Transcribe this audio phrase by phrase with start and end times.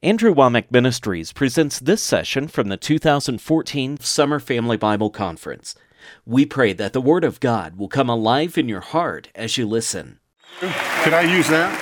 [0.00, 5.74] Andrew Wommack Ministries presents this session from the 2014 Summer Family Bible Conference.
[6.24, 9.66] We pray that the Word of God will come alive in your heart as you
[9.66, 10.20] listen.
[10.60, 11.74] Could I use that?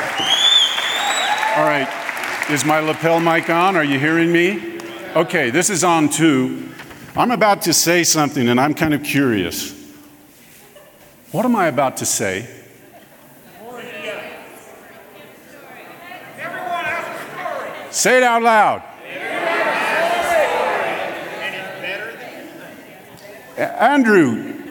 [1.58, 2.50] All right.
[2.50, 3.76] Is my lapel mic on?
[3.76, 4.80] Are you hearing me?
[5.14, 6.70] Okay, this is on too.
[7.16, 9.74] I'm about to say something and I'm kind of curious.
[11.32, 12.48] What am I about to say?
[17.96, 18.82] Say it out loud.
[23.56, 24.62] Andrew,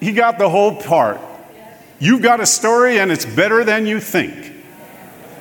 [0.00, 1.20] he got the whole part.
[1.98, 4.54] You've got a story and it's better than you think.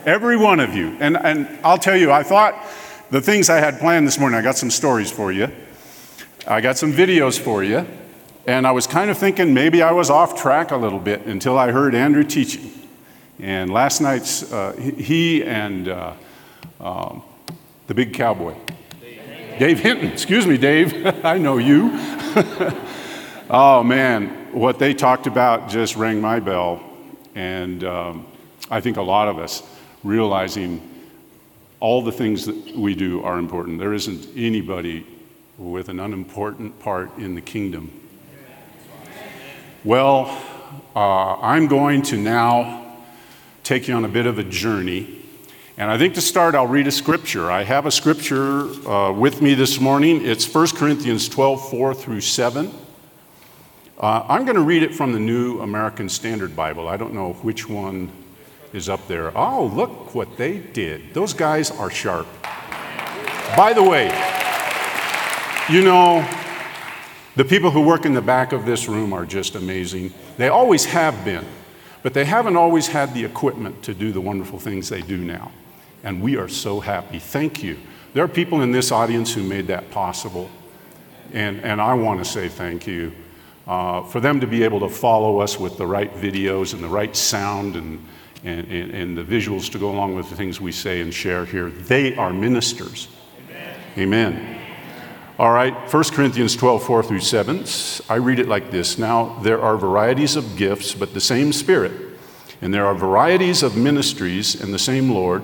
[0.05, 0.97] Every one of you.
[0.99, 2.53] And, and I'll tell you, I thought
[3.11, 5.47] the things I had planned this morning, I got some stories for you.
[6.45, 7.87] I got some videos for you.
[8.45, 11.57] And I was kind of thinking maybe I was off track a little bit until
[11.57, 12.73] I heard Andrew teaching.
[13.39, 16.13] And last night's, uh, he and uh,
[16.81, 17.23] um,
[17.87, 18.55] the big cowboy.
[18.99, 21.91] Dave, Dave Hinton, excuse me, Dave, I know you.
[23.49, 26.83] oh man, what they talked about just rang my bell.
[27.35, 28.25] And um,
[28.69, 29.63] I think a lot of us
[30.03, 30.87] realizing
[31.79, 33.79] all the things that we do are important.
[33.79, 35.05] There isn't anybody
[35.57, 37.91] with an unimportant part in the kingdom.
[39.83, 40.25] Well,
[40.95, 42.97] uh, I'm going to now
[43.63, 45.20] take you on a bit of a journey
[45.81, 47.49] and I think to start, I'll read a scripture.
[47.49, 50.23] I have a scripture uh, with me this morning.
[50.23, 52.71] It's 1 Corinthians 12, 4 through 7.
[53.97, 56.87] Uh, I'm going to read it from the New American Standard Bible.
[56.87, 58.11] I don't know which one
[58.73, 59.35] is up there.
[59.35, 61.15] Oh, look what they did.
[61.15, 62.27] Those guys are sharp.
[63.57, 64.05] By the way,
[65.67, 66.23] you know,
[67.35, 70.13] the people who work in the back of this room are just amazing.
[70.37, 71.47] They always have been,
[72.03, 75.51] but they haven't always had the equipment to do the wonderful things they do now.
[76.03, 77.19] And we are so happy.
[77.19, 77.77] Thank you.
[78.13, 80.49] There are people in this audience who made that possible.
[81.33, 83.13] And, and I want to say thank you.
[83.67, 86.87] Uh, for them to be able to follow us with the right videos and the
[86.89, 88.05] right sound and,
[88.43, 91.45] and, and, and, the visuals to go along with the things we say and share
[91.45, 93.07] here, they are ministers.
[93.47, 93.79] Amen.
[93.97, 94.61] Amen.
[95.37, 97.65] All right, 1 Corinthians 12, 4 through 7.
[98.09, 101.93] I read it like this Now, there are varieties of gifts, but the same Spirit.
[102.61, 105.43] And there are varieties of ministries, and the same Lord.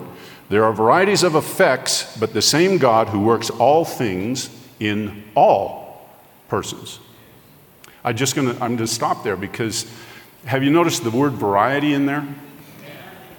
[0.49, 4.49] There are varieties of effects, but the same God who works all things
[4.79, 6.07] in all
[6.47, 6.99] persons.
[8.03, 9.85] I just gonna, I'm going to stop there because
[10.45, 12.25] have you noticed the word variety in there?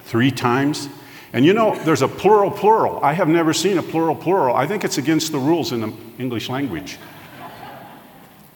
[0.04, 0.88] Three times.
[1.32, 3.02] And you know, there's a plural plural.
[3.02, 4.54] I have never seen a plural plural.
[4.54, 6.98] I think it's against the rules in the English language.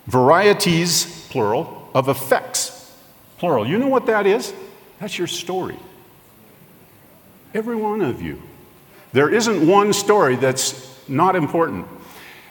[0.07, 2.95] Varieties, plural, of effects,
[3.39, 3.67] plural.
[3.67, 4.53] You know what that is?
[5.01, 5.77] That's your story.
[7.55, 8.41] Every one of you.
[9.13, 11.87] There isn't one story that's not important.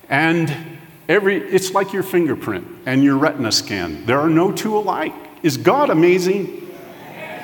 [0.10, 0.78] And
[1.10, 4.06] every, it's like your fingerprint and your retina scan.
[4.06, 5.14] There are no two alike.
[5.42, 6.70] Is God amazing?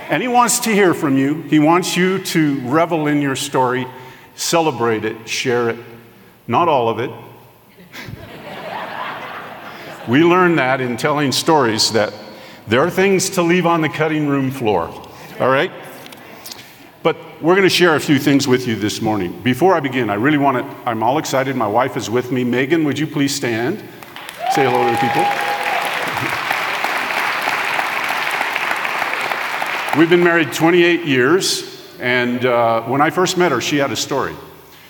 [0.10, 1.42] And He wants to hear from you.
[1.44, 3.88] He wants you to revel in your story,
[4.36, 5.80] celebrate it, share it.
[6.48, 7.10] Not all of it.
[10.08, 12.14] we learn that in telling stories that
[12.68, 14.90] there are things to leave on the cutting room floor.
[15.40, 15.72] All right?
[17.04, 19.40] But we're going to share a few things with you this morning.
[19.42, 21.56] Before I begin, I really want to, I'm all excited.
[21.56, 22.44] My wife is with me.
[22.44, 23.80] Megan, would you please stand?
[24.52, 25.24] Say hello to the people.
[29.98, 33.96] We've been married 28 years, and uh, when I first met her, she had a
[33.96, 34.36] story.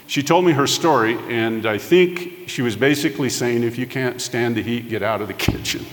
[0.07, 4.21] She told me her story, and I think she was basically saying, if you can't
[4.21, 5.85] stand the heat, get out of the kitchen.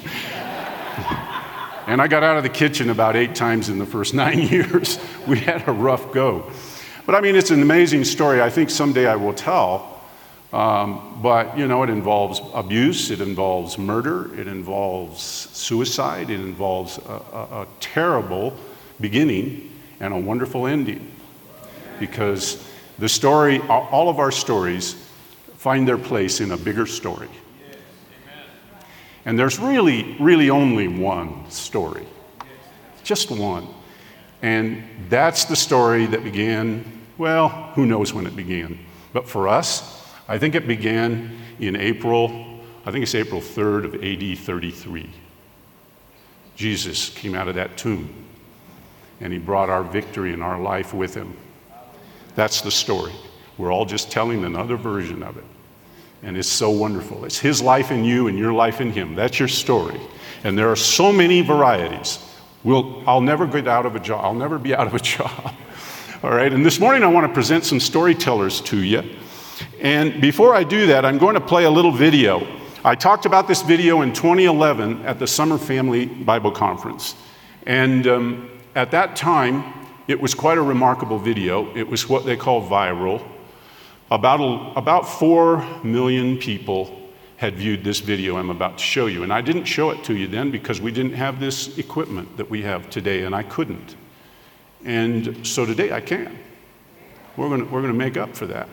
[1.86, 4.98] And I got out of the kitchen about eight times in the first nine years.
[5.26, 6.50] we had a rough go.
[7.06, 8.40] But I mean, it's an amazing story.
[8.40, 9.90] I think someday I will tell.
[10.52, 16.98] Um, but, you know, it involves abuse, it involves murder, it involves suicide, it involves
[16.98, 18.56] a, a, a terrible
[19.00, 21.10] beginning and a wonderful ending.
[21.98, 22.64] Because
[23.00, 24.94] the story, all of our stories,
[25.56, 27.28] find their place in a bigger story.
[29.24, 32.06] And there's really, really only one story,
[33.02, 33.66] just one.
[34.42, 36.84] And that's the story that began,
[37.16, 38.78] well, who knows when it began.
[39.12, 43.94] But for us, I think it began in April, I think it's April 3rd of
[43.94, 45.10] AD 33.
[46.56, 48.24] Jesus came out of that tomb
[49.20, 51.36] and he brought our victory and our life with him.
[52.34, 53.12] That's the story.
[53.56, 55.44] We're all just telling another version of it.
[56.24, 57.26] And it's so wonderful.
[57.26, 59.14] It's His life in you and your life in Him.
[59.14, 60.00] That's your story.
[60.42, 62.18] And there are so many varieties.
[62.64, 64.24] We'll, I'll never get out of a job.
[64.24, 65.54] I'll never be out of a job.
[66.22, 66.50] All right.
[66.50, 69.02] And this morning I want to present some storytellers to you.
[69.80, 72.46] And before I do that, I'm going to play a little video.
[72.82, 77.14] I talked about this video in 2011 at the Summer Family Bible Conference.
[77.66, 79.72] And um, at that time,
[80.08, 81.74] it was quite a remarkable video.
[81.76, 83.22] It was what they call viral.
[84.10, 87.00] About, about 4 million people
[87.36, 89.22] had viewed this video I'm about to show you.
[89.22, 92.48] And I didn't show it to you then because we didn't have this equipment that
[92.48, 93.96] we have today, and I couldn't.
[94.84, 96.38] And so today I can.
[97.36, 98.68] We're going we're gonna make up for that.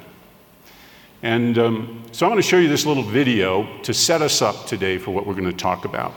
[1.23, 4.65] And um, so I'm going to show you this little video to set us up
[4.65, 6.13] today for what we're going to talk about.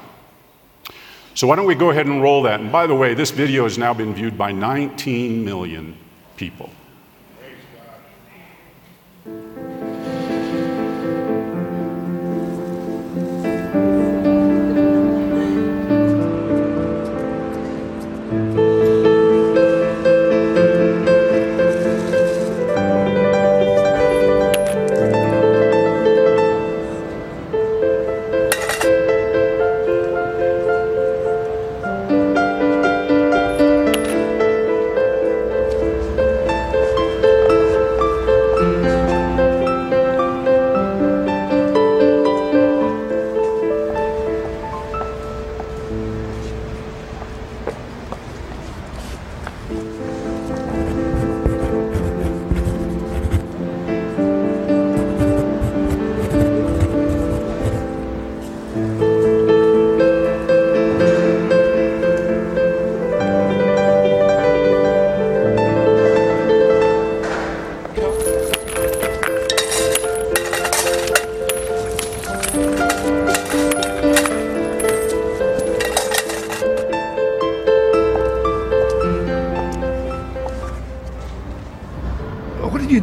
[1.34, 2.60] So why don't we go ahead and roll that?
[2.60, 5.96] And by the way, this video has now been viewed by 19 million
[6.36, 6.70] people.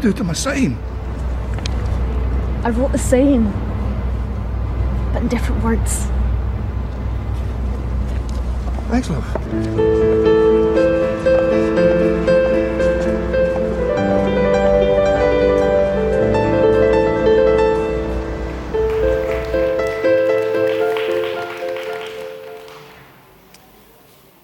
[0.01, 0.77] Do to my sign?
[2.63, 3.51] I wrote the same,
[5.13, 6.07] but in different words.
[8.89, 9.25] Thanks, love.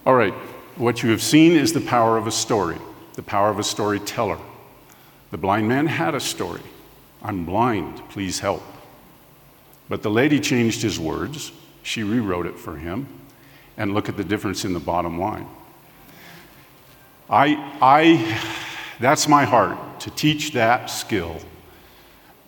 [0.06, 0.32] All right,
[0.76, 2.78] what you have seen is the power of a story,
[3.14, 4.38] the power of a storyteller.
[5.30, 6.62] The blind man had a story
[7.22, 8.62] I'm blind, please help.
[9.88, 11.52] But the lady changed his words.
[11.82, 13.08] She rewrote it for him.
[13.76, 15.46] And look at the difference in the bottom line.
[17.30, 18.40] I, I,
[19.00, 21.40] that's my heart to teach that skill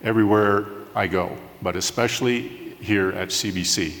[0.03, 2.47] everywhere I go, but especially
[2.81, 3.93] here at CBC.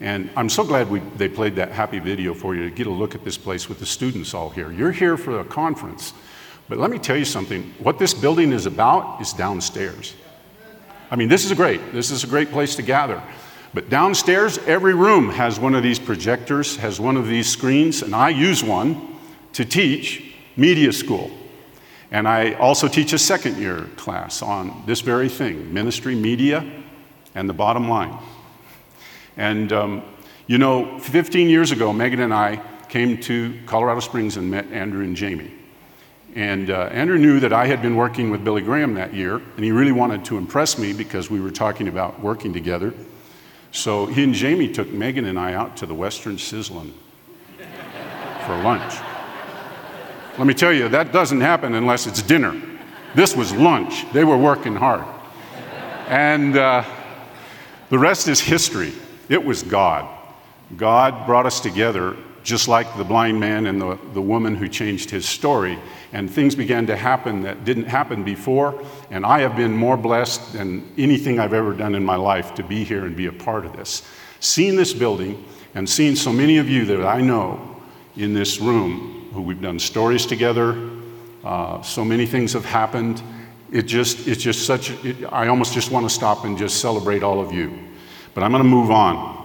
[0.00, 2.90] And I'm so glad we, they played that happy video for you to get a
[2.90, 4.70] look at this place with the students all here.
[4.72, 6.12] You're here for a conference.
[6.70, 10.14] But let me tell you something what this building is about is downstairs.
[11.10, 11.92] I mean, this is great.
[11.92, 13.20] This is a great place to gather.
[13.74, 18.14] But downstairs, every room has one of these projectors, has one of these screens, and
[18.14, 19.18] I use one
[19.54, 21.32] to teach media school.
[22.12, 26.64] And I also teach a second year class on this very thing ministry, media,
[27.34, 28.16] and the bottom line.
[29.36, 30.02] And, um,
[30.46, 35.02] you know, 15 years ago, Megan and I came to Colorado Springs and met Andrew
[35.02, 35.59] and Jamie.
[36.34, 39.64] And uh, Andrew knew that I had been working with Billy Graham that year, and
[39.64, 42.94] he really wanted to impress me because we were talking about working together.
[43.72, 46.92] So he and Jamie took Megan and I out to the Western Sizzlin
[48.46, 48.94] for lunch.
[50.38, 52.60] Let me tell you, that doesn't happen unless it's dinner.
[53.14, 54.10] This was lunch.
[54.12, 55.04] They were working hard.
[56.08, 56.84] And uh,
[57.90, 58.92] the rest is history.
[59.28, 60.08] It was God.
[60.76, 65.10] God brought us together just like the blind man and the, the woman who changed
[65.10, 65.78] his story.
[66.12, 68.82] And things began to happen that didn't happen before.
[69.10, 72.62] And I have been more blessed than anything I've ever done in my life to
[72.62, 74.02] be here and be a part of this.
[74.40, 75.44] Seeing this building
[75.74, 77.76] and seeing so many of you that I know
[78.16, 80.90] in this room who we've done stories together,
[81.44, 83.22] uh, so many things have happened.
[83.70, 87.22] It just, it's just such, it, I almost just want to stop and just celebrate
[87.22, 87.78] all of you.
[88.34, 89.38] But I'm going to move on.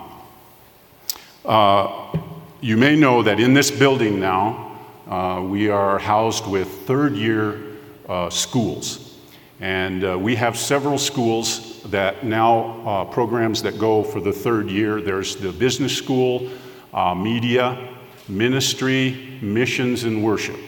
[1.44, 2.18] Uh,
[2.66, 4.76] you may know that in this building now,
[5.08, 7.62] uh, we are housed with third year
[8.10, 9.20] uh, schools.
[9.60, 14.68] And uh, we have several schools that now, uh, programs that go for the third
[14.72, 15.00] year.
[15.00, 16.50] There's the business school,
[16.92, 17.88] uh, media,
[18.28, 20.60] ministry, missions, and worship.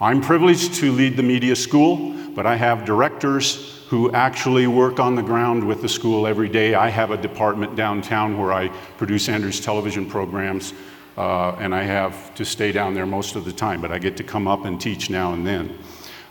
[0.00, 5.16] I'm privileged to lead the media school, but I have directors who actually work on
[5.16, 6.74] the ground with the school every day.
[6.74, 10.72] I have a department downtown where I produce Andrew's television programs
[11.16, 14.16] uh, and I have to stay down there most of the time, but I get
[14.16, 15.78] to come up and teach now and then.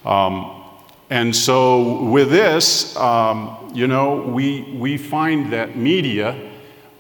[0.06, 0.58] Um,
[1.12, 6.36] And so, with this, um, you know, we, we find that media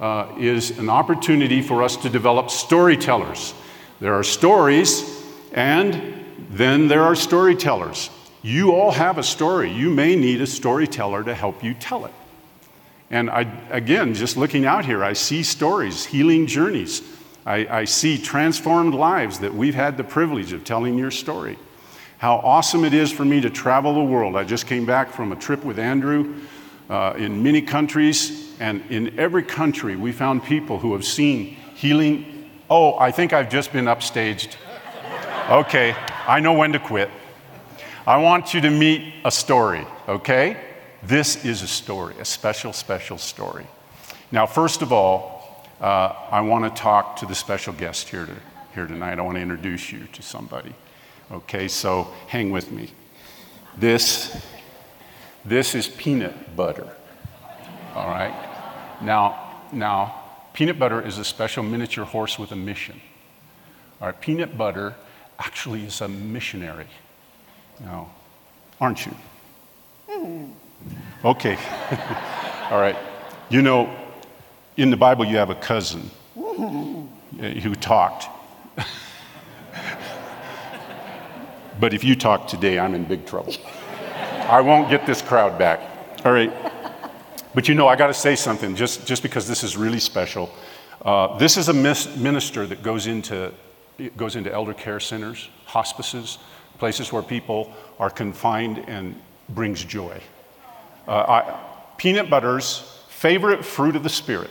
[0.02, 3.54] uh, is an opportunity for us to develop storytellers.
[4.02, 5.04] There are stories,
[5.54, 5.96] and
[6.50, 8.10] then there are storytellers.
[8.44, 9.72] You all have a story.
[9.72, 12.14] You may need a storyteller to help you tell it.
[13.10, 17.02] And I, again, just looking out here, I see stories, healing journeys.
[17.46, 21.58] I, I see transformed lives that we've had the privilege of telling your story.
[22.20, 24.36] How awesome it is for me to travel the world.
[24.36, 26.36] I just came back from a trip with Andrew
[26.90, 32.50] uh, in many countries, and in every country, we found people who have seen healing.
[32.70, 34.56] Oh, I think I've just been upstaged.
[35.50, 35.96] Okay,
[36.28, 37.10] I know when to quit.
[38.06, 40.58] I want you to meet a story, okay?
[41.02, 43.66] This is a story, a special, special story.
[44.32, 45.41] Now, first of all,
[45.82, 48.36] uh, I want to talk to the special guest here, to,
[48.76, 49.18] here tonight.
[49.18, 50.74] I want to introduce you to somebody.
[51.32, 52.90] Okay, so hang with me.
[53.78, 54.46] This,
[55.44, 56.88] this is peanut butter.
[57.96, 58.34] All right?
[59.02, 60.22] Now, now,
[60.54, 63.02] peanut butter is a special miniature horse with a mission.
[64.00, 64.96] All right, peanut butter
[65.40, 66.88] actually is a missionary.
[67.80, 68.12] Now,
[68.80, 69.16] aren't you?
[71.26, 71.56] Okay.
[72.72, 72.98] All right.
[73.50, 73.96] You know,
[74.78, 78.28] in the Bible, you have a cousin who talked.
[81.80, 83.54] but if you talk today, I'm in big trouble.
[84.48, 85.80] I won't get this crowd back.
[86.26, 86.52] All right.
[87.54, 90.54] But you know, I got to say something just, just because this is really special.
[91.04, 93.52] Uh, this is a minister that goes into,
[94.16, 96.38] goes into elder care centers, hospices,
[96.78, 100.22] places where people are confined and brings joy.
[101.08, 101.60] Uh, I,
[101.98, 104.50] peanut butter's favorite fruit of the Spirit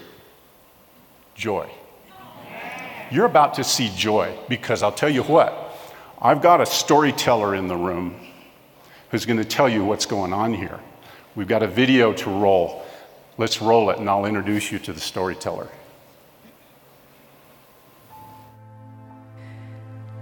[1.40, 1.68] joy.
[3.10, 5.74] You're about to see joy because I'll tell you what,
[6.20, 8.14] I've got a storyteller in the room
[9.10, 10.78] who's going to tell you what's going on here.
[11.34, 12.84] We've got a video to roll.
[13.38, 15.68] Let's roll it and I'll introduce you to the storyteller.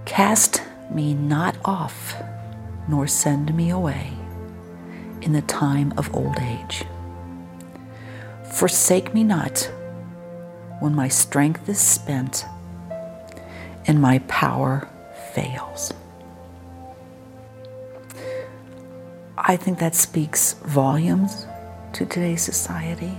[0.05, 2.15] Cast me not off,
[2.87, 4.13] nor send me away
[5.21, 6.85] in the time of old age.
[8.53, 9.69] Forsake me not
[10.79, 12.45] when my strength is spent
[13.85, 14.87] and my power
[15.33, 15.93] fails.
[19.37, 21.47] I think that speaks volumes
[21.93, 23.17] to today's society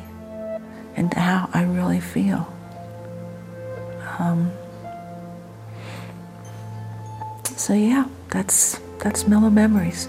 [0.97, 2.53] and how I really feel.
[4.19, 4.53] Um,
[7.57, 10.09] so yeah, that's that's Mellow Memories.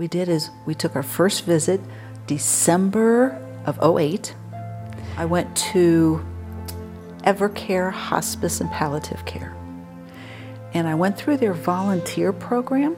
[0.00, 1.78] We did is we took our first visit
[2.26, 4.34] December of 08.
[5.18, 6.24] I went to
[7.24, 9.54] Evercare Hospice and Palliative Care.
[10.72, 12.96] And I went through their volunteer program.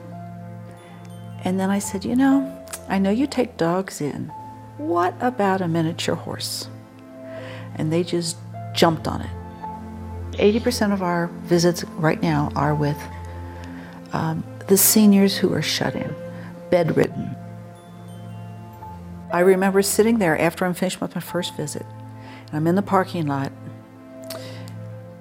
[1.43, 4.31] And then I said, you know, I know you take dogs in.
[4.77, 6.69] What about a miniature horse?
[7.75, 8.37] And they just
[8.73, 10.37] jumped on it.
[10.37, 12.97] 80% of our visits right now are with
[14.13, 16.15] um, the seniors who are shut in,
[16.73, 17.35] bedridden.
[19.31, 21.85] I remember sitting there after I'm finished with my first visit,
[22.47, 23.51] and I'm in the parking lot,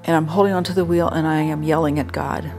[0.04, 2.50] and I'm holding onto the wheel, and I am yelling at God,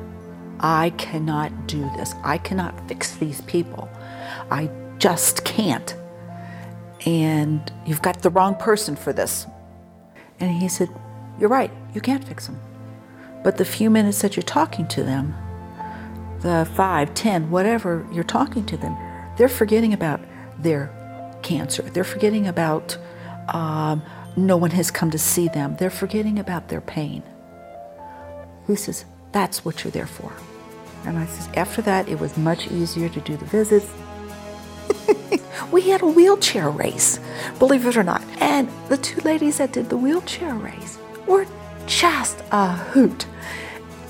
[0.59, 2.13] I cannot do this.
[2.23, 3.89] I cannot fix these people.
[4.51, 4.69] I
[4.99, 5.95] just can't.
[7.07, 9.47] And you've got the wrong person for this.
[10.39, 10.89] And he said,
[11.39, 12.59] You're right, you can't fix them.
[13.43, 15.33] But the few minutes that you're talking to them,
[16.43, 18.95] the five, ten, whatever you're talking to them,
[19.37, 20.19] they're forgetting about
[20.59, 20.91] their
[21.41, 21.81] cancer.
[21.81, 22.97] They're forgetting about
[23.47, 24.03] um,
[24.35, 25.75] no one has come to see them.
[25.77, 27.23] They're forgetting about their pain.
[28.67, 30.31] He says, That's what you're there for.
[31.05, 33.91] And I says, After that, it was much easier to do the visits.
[35.71, 37.19] we had a wheelchair race,
[37.57, 38.23] believe it or not.
[38.39, 41.45] And the two ladies that did the wheelchair race were
[41.85, 43.25] just a hoot.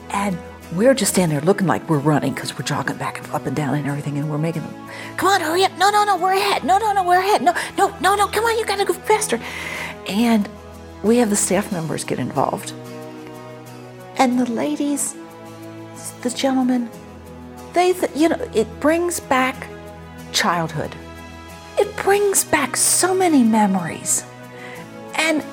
[0.09, 0.37] And
[0.75, 3.55] we're just standing there looking like we're running because we're jogging back and up and
[3.55, 5.71] down and everything, and we're making them, come on, hurry up.
[5.77, 6.63] No, no, no, we're ahead.
[6.63, 7.41] No, no, no, we're ahead.
[7.41, 9.39] No, no, no, no, come on, you gotta go faster.
[10.07, 10.49] And
[11.03, 12.73] we have the staff members get involved.
[14.17, 15.15] And the ladies,
[16.21, 16.89] the gentlemen,
[17.73, 19.67] they, you know, it brings back
[20.31, 20.95] childhood.
[21.77, 24.23] It brings back so many memories
[25.15, 25.43] and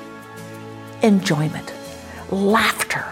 [1.01, 1.73] enjoyment,
[2.29, 3.05] laughter.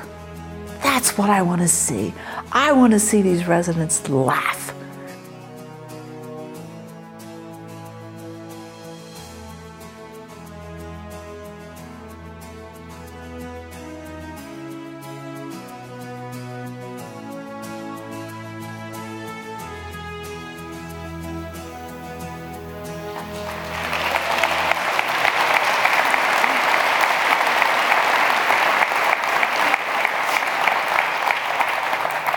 [0.82, 2.14] That's what I want to see.
[2.52, 4.69] I want to see these residents laugh.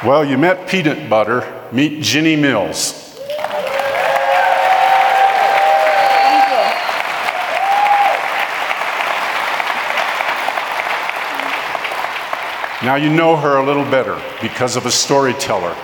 [0.04, 1.68] Well, you met peanut butter.
[1.70, 3.02] Meet Ginny Mills.
[12.82, 15.76] Now you know her a little better because of a storyteller.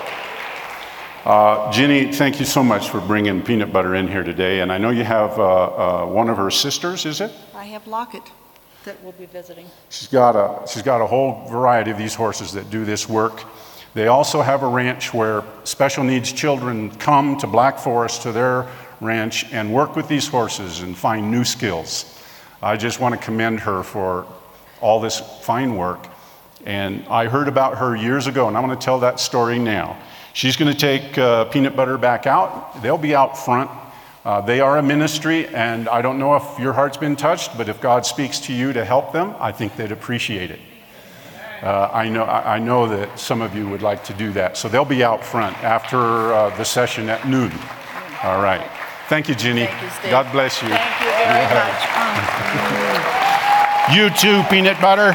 [1.24, 4.62] Uh, Ginny, thank you so much for bringing peanut butter in here today.
[4.62, 7.30] And I know you have uh, uh, one of her sisters, is it?
[7.54, 8.24] I have Locket
[8.84, 9.66] that we'll be visiting.
[9.90, 13.44] She's got, a, she's got a whole variety of these horses that do this work.
[13.94, 18.66] They also have a ranch where special needs children come to Black Forest to their
[19.00, 22.14] ranch and work with these horses and find new skills.
[22.62, 24.26] I just want to commend her for
[24.80, 26.06] all this fine work.
[26.66, 29.96] And I heard about her years ago, and I want to tell that story now.
[30.32, 32.82] She's going to take uh, peanut butter back out.
[32.82, 33.70] They'll be out front.
[34.24, 37.68] Uh, they are a ministry, and I don't know if your heart's been touched, but
[37.68, 40.60] if God speaks to you to help them, I think they'd appreciate it.
[41.62, 44.56] Uh, I, know, I know that some of you would like to do that.
[44.56, 47.52] So they'll be out front after uh, the session at noon.
[48.22, 48.64] All right.
[49.08, 49.66] Thank you, Ginny.
[49.66, 50.10] Thank you.
[50.10, 50.68] God bless you.
[50.68, 51.98] Thank you very much.
[53.96, 55.14] You too, peanut butter.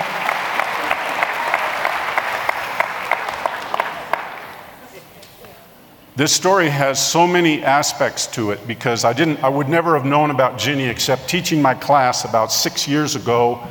[6.16, 10.06] This story has so many aspects to it because I didn't I would never have
[10.06, 13.68] known about Ginny except teaching my class about 6 years ago.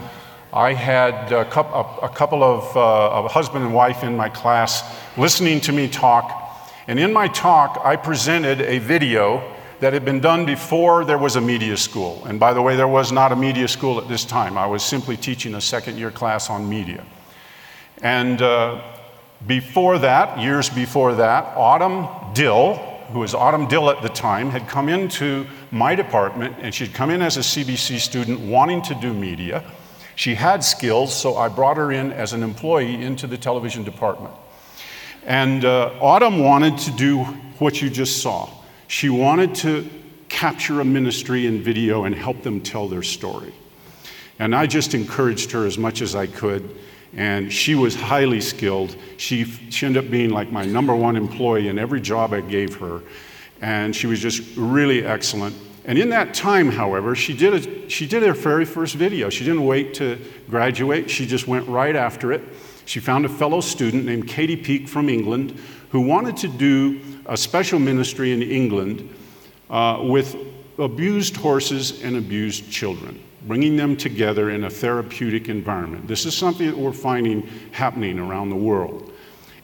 [0.52, 4.84] I had a, couple, of uh, a husband and wife in my class
[5.16, 6.70] listening to me talk.
[6.86, 9.42] And in my talk, I presented a video
[9.80, 12.22] that had been done before there was a media school.
[12.26, 14.58] And by the way, there was not a media school at this time.
[14.58, 17.02] I was simply teaching a second year class on media.
[18.02, 18.82] And uh,
[19.46, 22.74] before that, years before that, Autumn Dill,
[23.12, 27.08] who was Autumn Dill at the time, had come into my department and she'd come
[27.08, 29.64] in as a CBC student wanting to do media.
[30.16, 34.34] She had skills, so I brought her in as an employee into the television department.
[35.24, 37.24] And uh, Autumn wanted to do
[37.58, 38.50] what you just saw.
[38.88, 39.88] She wanted to
[40.28, 43.54] capture a ministry in video and help them tell their story.
[44.38, 46.68] And I just encouraged her as much as I could
[47.14, 48.96] and she was highly skilled.
[49.18, 52.76] She, she ended up being like my number one employee in every job I gave
[52.76, 53.02] her,
[53.60, 55.54] and she was just really excellent.
[55.84, 59.30] And in that time, however, she did, a, she did her very first video.
[59.30, 60.18] She didn't wait to
[60.48, 62.42] graduate, she just went right after it.
[62.84, 65.58] She found a fellow student named Katie Peak from England
[65.90, 69.08] who wanted to do a special ministry in England
[69.70, 70.36] uh, with
[70.78, 76.06] abused horses and abused children bringing them together in a therapeutic environment.
[76.06, 77.42] This is something that we're finding
[77.72, 79.12] happening around the world.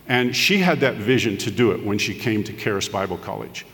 [0.09, 3.67] And she had that vision to do it when she came to Charis Bible College.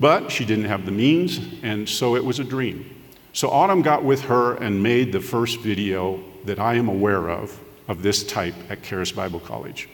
[0.00, 2.88] But she didn't have the means, and so it was a dream.
[3.32, 7.58] So Autumn got with her and made the first video that I am aware of
[7.88, 9.88] of this type at Charis Bible College.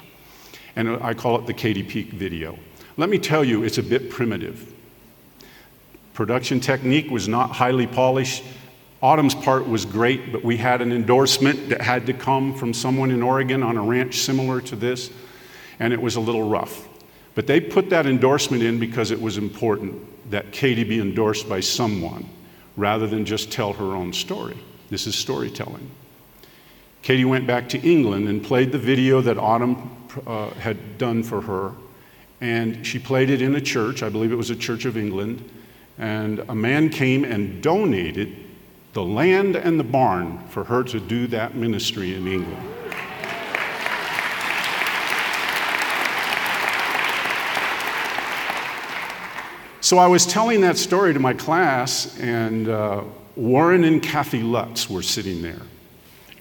[0.77, 2.59] And I call it the Katie Peak video.
[2.97, 4.73] Let me tell you, it's a bit primitive.
[6.13, 8.45] Production technique was not highly polished.
[9.01, 13.11] Autumn's part was great, but we had an endorsement that had to come from someone
[13.11, 15.11] in Oregon on a ranch similar to this,
[15.79, 16.89] and it was a little rough.
[17.35, 21.61] But they put that endorsement in because it was important that Katie be endorsed by
[21.61, 22.29] someone
[22.77, 24.57] rather than just tell her own story.
[24.91, 25.91] This is storytelling.
[27.03, 29.91] Katie went back to England and played the video that Autumn
[30.27, 31.73] uh, had done for her,
[32.41, 34.03] and she played it in a church.
[34.03, 35.49] I believe it was a Church of England.
[35.99, 38.35] And a man came and donated
[38.95, 42.74] the land and the barn for her to do that ministry in England.
[49.95, 53.05] So I was telling that story to my class, and uh,
[53.37, 55.63] Warren and Kathy Lutz were sitting there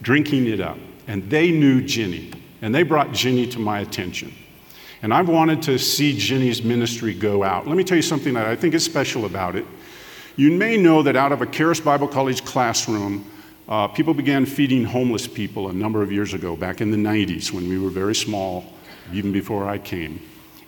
[0.01, 0.79] drinking it up.
[1.05, 2.31] And they knew Ginny,
[2.63, 4.33] and they brought Ginny to my attention.
[5.03, 7.67] And I've wanted to see Ginny's ministry go out.
[7.67, 9.67] Let me tell you something that I think is special about it.
[10.35, 13.23] You may know that out of a Charis Bible College classroom,
[13.69, 17.51] uh, people began feeding homeless people a number of years ago, back in the 90s
[17.51, 18.65] when we were very small,
[19.13, 20.19] even before I came.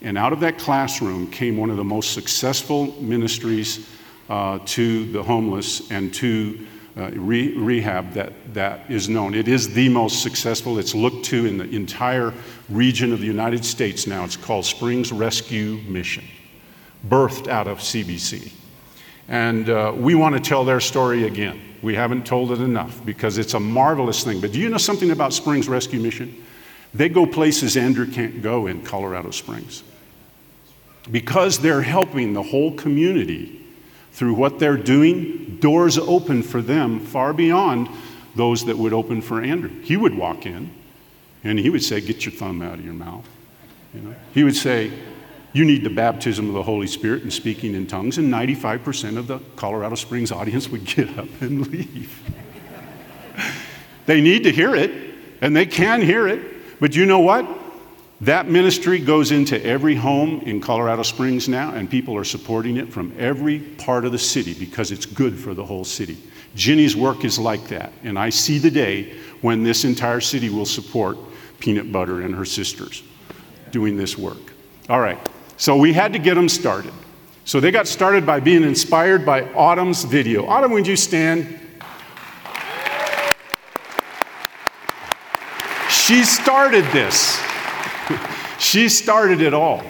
[0.05, 3.89] And out of that classroom came one of the most successful ministries
[4.29, 9.33] uh, to the homeless and to uh, re- rehab that, that is known.
[9.33, 10.77] It is the most successful.
[10.77, 12.35] It's looked to in the entire
[12.69, 14.23] region of the United States now.
[14.23, 16.23] It's called Springs Rescue Mission,
[17.09, 18.53] birthed out of CBC.
[19.27, 21.59] And uh, we want to tell their story again.
[21.81, 24.39] We haven't told it enough because it's a marvelous thing.
[24.39, 26.45] But do you know something about Springs Rescue Mission?
[26.93, 29.81] They go places Andrew can't go in Colorado Springs.
[31.11, 33.61] Because they're helping the whole community
[34.11, 37.89] through what they're doing, doors open for them far beyond
[38.35, 39.69] those that would open for Andrew.
[39.81, 40.71] He would walk in
[41.43, 43.27] and he would say, Get your thumb out of your mouth.
[43.93, 44.15] You know?
[44.33, 44.91] He would say,
[45.53, 49.27] You need the baptism of the Holy Spirit and speaking in tongues, and 95% of
[49.27, 52.19] the Colorado Springs audience would get up and leave.
[54.05, 54.91] they need to hear it,
[55.41, 57.45] and they can hear it, but you know what?
[58.21, 62.91] That ministry goes into every home in Colorado Springs now, and people are supporting it
[62.91, 66.17] from every part of the city because it's good for the whole city.
[66.55, 70.65] Ginny's work is like that, and I see the day when this entire city will
[70.65, 71.17] support
[71.59, 73.03] Peanut Butter and her sisters
[73.71, 74.53] doing this work.
[74.87, 75.19] All right,
[75.57, 76.93] so we had to get them started.
[77.43, 80.47] So they got started by being inspired by Autumn's video.
[80.47, 81.59] Autumn, would you stand?
[85.89, 87.41] She started this.
[88.59, 89.83] she started it all.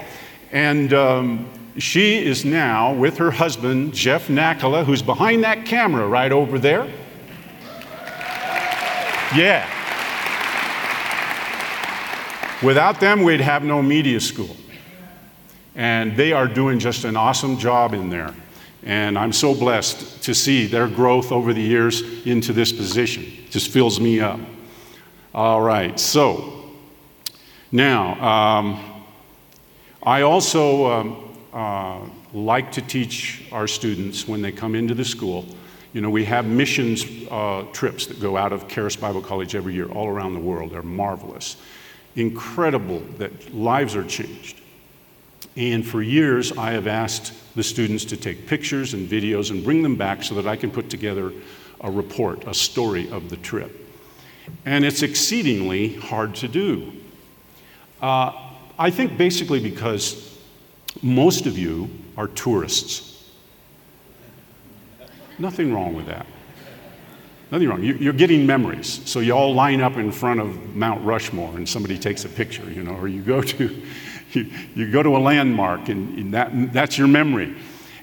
[0.52, 6.32] And um, she is now with her husband, Jeff Nakala, who's behind that camera right
[6.32, 6.86] over there.
[9.36, 9.70] Yeah.
[12.64, 14.56] Without them, we'd have no media school.
[15.76, 18.34] And they are doing just an awesome job in there.
[18.84, 23.24] And I'm so blessed to see their growth over the years into this position.
[23.24, 24.40] It just fills me up.
[25.34, 26.65] All right, so
[27.76, 29.04] now, um,
[30.02, 32.00] I also um, uh,
[32.34, 35.46] like to teach our students when they come into the school.
[35.92, 39.74] You know, we have missions uh, trips that go out of Charis Bible College every
[39.74, 40.72] year all around the world.
[40.72, 41.58] They're marvelous.
[42.16, 44.62] Incredible that lives are changed.
[45.58, 49.84] And for years, I have asked the students to take pictures and videos and bring
[49.84, 51.34] them back so that I can put together
[51.82, 53.86] a report, a story of the trip.
[54.64, 56.94] And it's exceedingly hard to do.
[58.06, 58.32] Uh,
[58.78, 60.38] I think basically because
[61.02, 63.32] most of you are tourists.
[65.40, 66.28] Nothing wrong with that.
[67.50, 67.84] Nothing wrong.
[67.84, 69.02] You're getting memories.
[69.06, 72.70] So you all line up in front of Mount Rushmore and somebody takes a picture,
[72.72, 73.82] you know, or you go to,
[74.34, 77.56] you, you go to a landmark and that, that's your memory.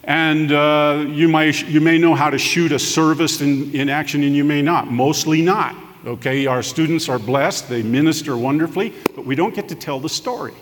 [0.03, 4.25] And uh, you, might, you may know how to shoot a service in, in action
[4.25, 4.91] and you may not.
[4.91, 5.77] Mostly not.
[6.05, 10.09] Okay, our students are blessed, they minister wonderfully, but we don't get to tell the
[10.09, 10.55] story.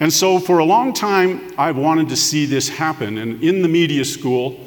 [0.00, 3.18] And so, for a long time, I've wanted to see this happen.
[3.18, 4.58] And in the media school,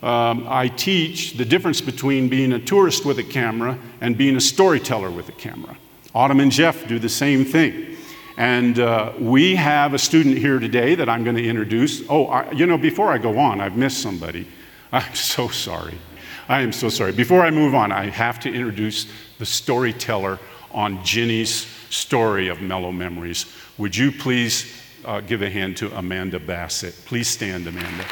[0.00, 4.40] um, I teach the difference between being a tourist with a camera and being a
[4.40, 5.76] storyteller with a camera.
[6.14, 7.96] Autumn and Jeff do the same thing.
[8.36, 12.02] And uh, we have a student here today that I'm going to introduce.
[12.08, 14.46] Oh, I, you know, before I go on, I've missed somebody.
[14.92, 15.98] I'm so sorry.
[16.48, 17.10] I am so sorry.
[17.10, 19.06] Before I move on, I have to introduce
[19.38, 20.38] the storyteller
[20.70, 23.46] on Ginny's story of Mellow Memories.
[23.78, 24.72] Would you please
[25.04, 26.94] uh, give a hand to Amanda Bassett?
[27.04, 28.04] Please stand, Amanda.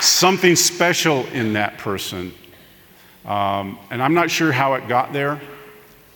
[0.00, 2.32] Something special in that person.
[3.26, 5.38] Um, and I'm not sure how it got there,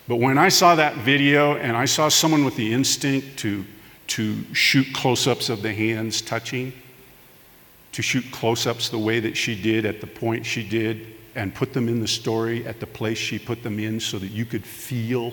[0.08, 3.64] but when I saw that video and I saw someone with the instinct to
[4.08, 6.72] to shoot close ups of the hands touching,
[7.92, 11.54] to shoot close ups the way that she did at the point she did, and
[11.54, 14.44] put them in the story at the place she put them in so that you
[14.44, 15.32] could feel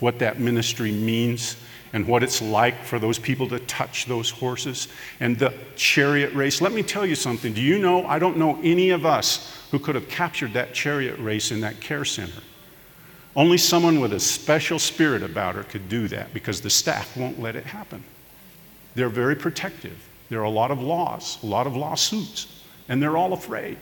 [0.00, 1.56] what that ministry means
[1.92, 4.88] and what it's like for those people to touch those horses
[5.20, 6.60] and the chariot race.
[6.60, 7.52] Let me tell you something.
[7.52, 8.04] Do you know?
[8.06, 11.80] I don't know any of us who could have captured that chariot race in that
[11.80, 12.42] care center.
[13.36, 17.40] Only someone with a special spirit about her could do that because the staff won't
[17.40, 18.02] let it happen.
[18.94, 19.96] They're very protective.
[20.30, 23.78] There are a lot of laws, a lot of lawsuits, and they're all afraid.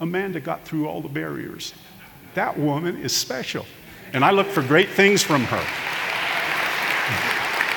[0.00, 1.74] Amanda got through all the barriers.
[2.34, 3.64] That woman is special.
[4.12, 5.62] And I look for great things from her.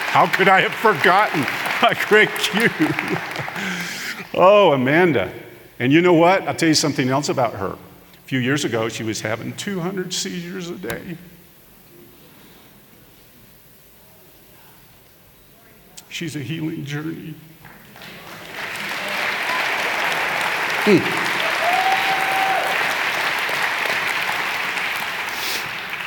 [0.10, 1.42] How could I have forgotten
[1.82, 2.70] my great cue?
[4.34, 5.32] oh, Amanda.
[5.80, 6.48] And you know what?
[6.48, 7.78] I'll tell you something else about her.
[7.78, 11.18] A few years ago, she was having 200 seizures a day.
[16.10, 17.36] She's a healing journey.
[20.86, 21.30] Mm.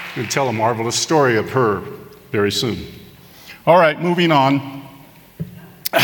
[0.08, 1.82] I'm going to tell a marvelous story of her
[2.32, 2.84] very soon.
[3.64, 4.82] All right, moving on.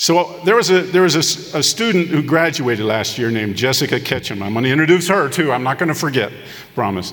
[0.00, 3.98] So there was a, there was a, a, student who graduated last year named Jessica
[3.98, 4.44] Ketchum.
[4.44, 5.50] I'm going to introduce her too.
[5.50, 6.32] I'm not going to forget,
[6.76, 7.12] promise.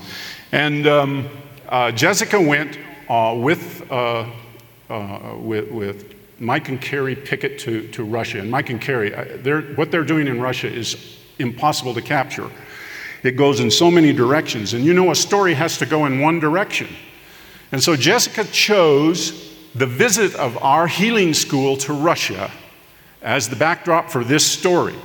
[0.52, 1.28] And um,
[1.68, 2.78] uh, Jessica went
[3.10, 4.30] uh, with uh,
[4.90, 8.40] uh, with, with, Mike and Kerry Pickett to, to Russia.
[8.40, 12.52] And Mike and Kerry, they're, what they're doing in Russia is impossible to capture.
[13.24, 14.74] It goes in so many directions.
[14.74, 16.88] And you know, a story has to go in one direction.
[17.72, 22.52] And so Jessica chose the visit of our healing school to Russia
[23.22, 24.96] as the backdrop for this story.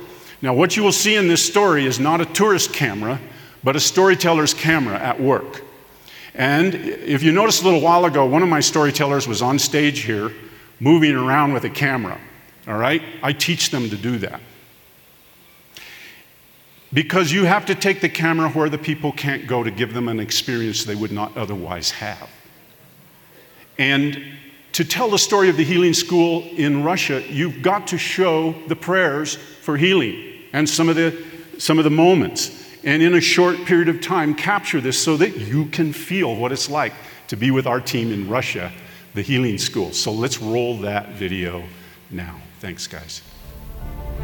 [0.41, 3.19] Now, what you will see in this story is not a tourist camera,
[3.63, 5.63] but a storyteller's camera at work.
[6.33, 9.99] And if you noticed a little while ago, one of my storytellers was on stage
[9.99, 10.31] here
[10.79, 12.19] moving around with a camera.
[12.67, 13.01] All right?
[13.21, 14.41] I teach them to do that.
[16.93, 20.07] Because you have to take the camera where the people can't go to give them
[20.07, 22.29] an experience they would not otherwise have.
[23.77, 24.21] And
[24.73, 28.75] to tell the story of the healing school in Russia, you've got to show the
[28.75, 31.23] prayers for healing and some of the,
[31.57, 32.60] some of the moments.
[32.83, 36.51] And in a short period of time, capture this so that you can feel what
[36.51, 36.93] it's like
[37.27, 38.71] to be with our team in Russia,
[39.13, 39.91] the healing school.
[39.91, 41.63] So let's roll that video
[42.09, 42.41] now.
[42.59, 43.21] Thanks, guys.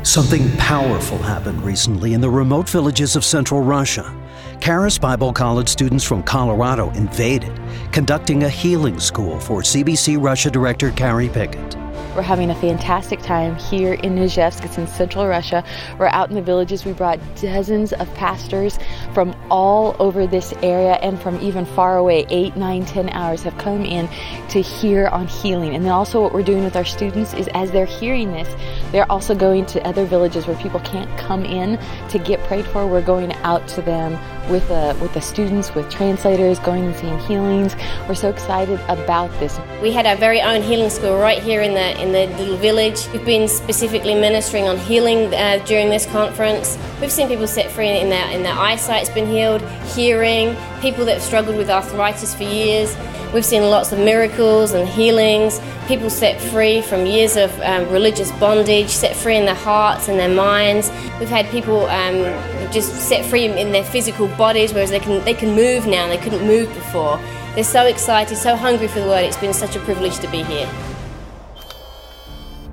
[0.03, 4.15] Something powerful happened recently in the remote villages of central Russia.
[4.59, 7.59] Charis Bible College students from Colorado invaded,
[7.91, 11.75] conducting a healing school for CBC Russia director Carrie Pickett.
[12.17, 14.65] We're having a fantastic time here in Izhevsk.
[14.65, 15.63] It's in central Russia.
[15.99, 16.83] We're out in the villages.
[16.83, 18.79] We brought dozens of pastors
[19.13, 23.55] from all over this area and from even far away, eight, nine, ten hours, have
[23.59, 24.09] come in
[24.49, 25.75] to hear on healing.
[25.75, 28.49] And then also, what we're doing with our students is as they're hearing this,
[28.91, 31.77] they're also going to other villages where people can't come in
[32.09, 32.87] to get prayed for.
[32.87, 34.13] We're going out to them
[34.49, 37.75] with, uh, with the students, with translators, going and seeing healings.
[38.07, 39.59] We're so excited about this.
[39.81, 43.07] We had our very own healing school right here in the in the little village.
[43.13, 46.77] We've been specifically ministering on healing uh, during this conference.
[47.01, 49.61] We've seen people set free in their in their eyesight's been healed,
[49.95, 52.95] hearing, people that have struggled with arthritis for years.
[53.33, 58.31] We've seen lots of miracles and healings, people set free from years of um, religious
[58.33, 60.89] bondage, set free in their hearts and their minds.
[61.19, 62.23] We've had people um,
[62.71, 66.17] just set free in their physical bodies, whereas they can, they can move now they
[66.17, 67.19] couldn't move before.
[67.55, 69.23] They're so excited, so hungry for the word.
[69.23, 70.69] It's been such a privilege to be here.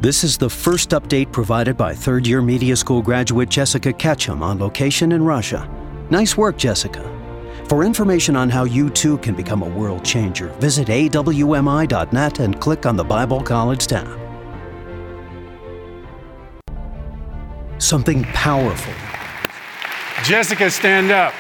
[0.01, 4.59] This is the first update provided by third year media school graduate Jessica Ketchum on
[4.59, 5.67] location in Russia.
[6.11, 7.11] Nice work, Jessica.
[7.69, 12.85] For information on how you too can become a world changer, visit awmi.net and click
[12.85, 14.21] on the Bible College tab.
[17.79, 18.93] Something powerful.
[20.25, 21.35] Jessica, stand up.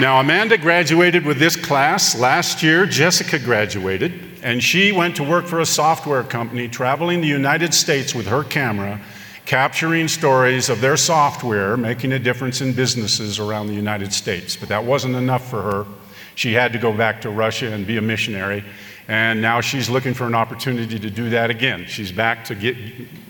[0.00, 2.86] Now, Amanda graduated with this class last year.
[2.86, 8.12] Jessica graduated, and she went to work for a software company traveling the United States
[8.12, 9.00] with her camera,
[9.46, 14.56] capturing stories of their software, making a difference in businesses around the United States.
[14.56, 15.86] But that wasn't enough for her.
[16.34, 18.64] She had to go back to Russia and be a missionary,
[19.08, 21.86] and now she's looking for an opportunity to do that again.
[21.86, 22.76] She's back to get,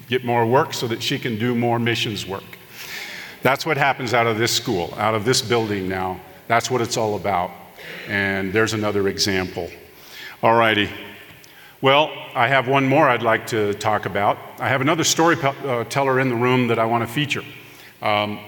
[0.08, 2.44] get more work so that she can do more missions work.
[3.42, 6.20] That's what happens out of this school, out of this building now.
[6.48, 7.50] That's what it's all about.
[8.08, 9.70] And there's another example.
[10.42, 10.90] All righty.
[11.80, 14.36] Well, I have one more I'd like to talk about.
[14.58, 17.44] I have another storyteller in the room that I want to feature.
[18.02, 18.38] Um,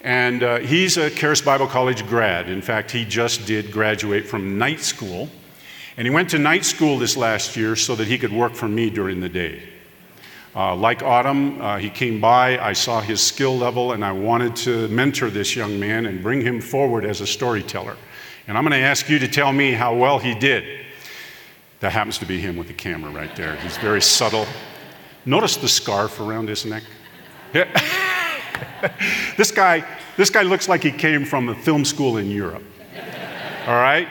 [0.00, 2.48] and uh, he's a Charis Bible College grad.
[2.48, 5.28] In fact, he just did graduate from night school.
[6.00, 8.66] And he went to night school this last year so that he could work for
[8.66, 9.62] me during the day.
[10.56, 14.56] Uh, like Autumn, uh, he came by, I saw his skill level, and I wanted
[14.64, 17.98] to mentor this young man and bring him forward as a storyteller.
[18.48, 20.86] And I'm going to ask you to tell me how well he did.
[21.80, 23.56] That happens to be him with the camera right there.
[23.56, 24.46] He's very subtle.
[25.26, 26.82] Notice the scarf around his neck.
[29.36, 29.86] this guy,
[30.16, 32.64] this guy looks like he came from a film school in Europe.
[33.66, 34.08] All right?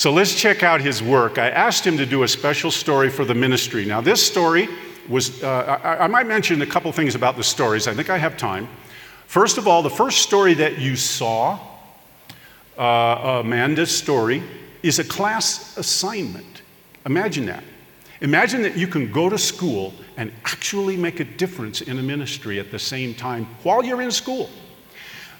[0.00, 1.36] So let's check out his work.
[1.36, 3.84] I asked him to do a special story for the ministry.
[3.84, 4.66] Now, this story
[5.10, 7.86] was, uh, I, I, might mention a couple things about the stories.
[7.86, 8.66] I think I have time.
[9.26, 11.58] First of all, the first story that you saw,
[12.78, 14.42] uh, Amanda's story,
[14.82, 16.62] is a class assignment.
[17.04, 17.62] Imagine that.
[18.22, 22.58] Imagine that you can go to school and actually make a difference in a ministry
[22.58, 24.48] at the same time while you're in school.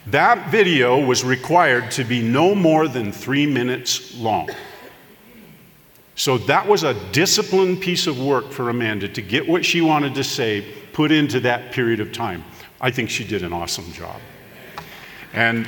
[0.06, 4.50] That video was required to be no more than three minutes long.
[6.14, 10.14] So that was a disciplined piece of work for Amanda to get what she wanted
[10.14, 12.44] to say put into that period of time.
[12.80, 14.20] I think she did an awesome job.
[15.32, 15.66] And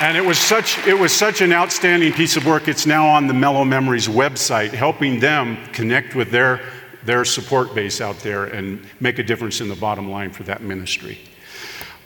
[0.00, 2.66] and it was such it was such an outstanding piece of work.
[2.66, 6.60] It's now on the Mellow Memories website, helping them connect with their
[7.04, 10.62] their support base out there and make a difference in the bottom line for that
[10.62, 11.18] ministry.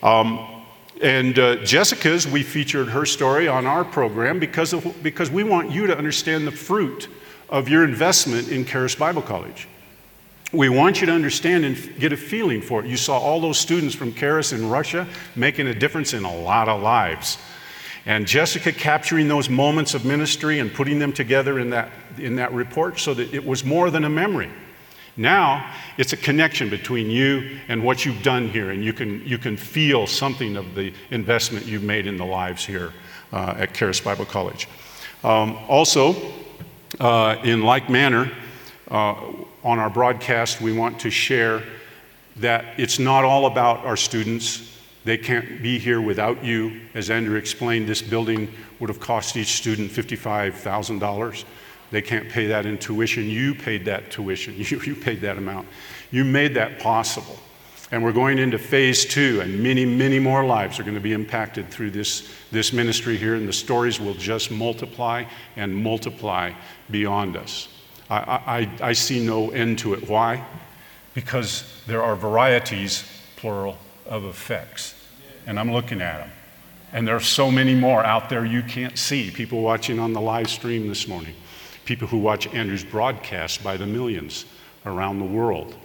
[0.03, 0.59] Um,
[1.01, 5.71] and uh, Jessica's, we featured her story on our program because, of, because we want
[5.71, 7.07] you to understand the fruit
[7.49, 9.67] of your investment in Charis Bible College.
[10.51, 12.87] We want you to understand and get a feeling for it.
[12.87, 16.67] You saw all those students from Charis in Russia making a difference in a lot
[16.67, 17.37] of lives.
[18.05, 22.51] And Jessica capturing those moments of ministry and putting them together in that, in that
[22.51, 24.49] report so that it was more than a memory.
[25.19, 29.37] Now it's a connection between you and what you've done here, and you can, you
[29.37, 32.93] can feel something of the investment you've made in the lives here
[33.33, 34.69] uh, at Charis Bible College.
[35.25, 36.15] Um, also,
[37.01, 38.31] uh, in like manner,
[38.89, 39.15] uh,
[39.61, 41.63] on our broadcast, we want to share
[42.37, 44.79] that it's not all about our students.
[45.03, 46.79] They can't be here without you.
[46.93, 51.43] As Andrew explained, this building would have cost each student $55,000.
[51.91, 53.25] They can't pay that in tuition.
[53.25, 54.55] You paid that tuition.
[54.57, 55.67] You, you paid that amount.
[56.11, 57.37] You made that possible.
[57.91, 61.13] And we're going into phase two, and many, many more lives are going to be
[61.13, 65.25] impacted through this, this ministry here, and the stories will just multiply
[65.55, 66.53] and multiply
[66.91, 67.67] beyond us.
[68.09, 70.07] I, I, I see no end to it.
[70.07, 70.45] Why?
[71.15, 73.03] Because there are varieties,
[73.37, 74.95] plural, of effects.
[75.47, 76.31] And I'm looking at them.
[76.91, 79.31] And there are so many more out there you can't see.
[79.31, 81.35] People watching on the live stream this morning,
[81.89, 84.45] people who watch Andrew's broadcast by the millions
[84.85, 85.75] around the world.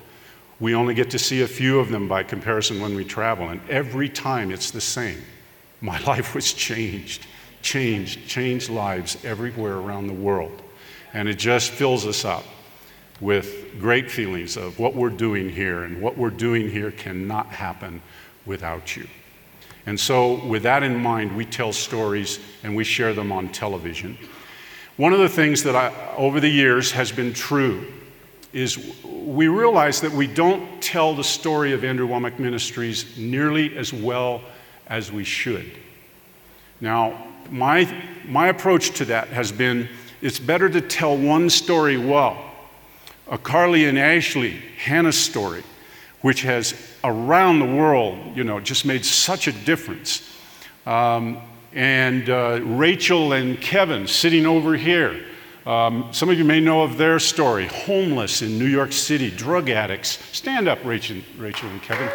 [0.61, 3.59] We only get to see a few of them by comparison when we travel, and
[3.71, 5.23] every time it's the same.
[5.81, 7.25] My life was changed,
[7.63, 10.61] changed, changed lives everywhere around the world.
[11.15, 12.45] And it just fills us up
[13.23, 18.03] with great feelings of what we're doing here, and what we're doing here cannot happen
[18.45, 19.09] without you.
[19.87, 24.19] And so, with that in mind, we tell stories and we share them on television.
[24.97, 27.93] One of the things that I, over the years has been true
[28.53, 33.93] is we realize that we don't tell the story of Andrew Wommack Ministries nearly as
[33.93, 34.41] well
[34.87, 35.69] as we should.
[36.81, 37.93] Now, my,
[38.25, 39.89] my approach to that has been
[40.23, 42.43] it's better to tell one story well.
[43.31, 45.63] A Carly and Ashley Hannah story,
[46.23, 50.35] which has around the world, you know, just made such a difference.
[50.87, 51.43] Um,
[51.75, 55.25] and uh, Rachel and Kevin sitting over here.
[55.67, 59.71] Um, some of you may know of their story homeless in New York City, drug
[59.71, 60.19] addicts.
[60.37, 62.09] Stand up, Rachel, Rachel and Kevin.